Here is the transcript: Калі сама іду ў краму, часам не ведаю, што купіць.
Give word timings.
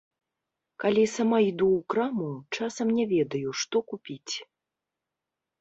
Калі 0.83 1.03
сама 1.17 1.37
іду 1.49 1.67
ў 1.77 1.79
краму, 1.95 2.31
часам 2.55 2.87
не 3.01 3.05
ведаю, 3.15 3.49
што 3.63 3.77
купіць. 3.93 4.33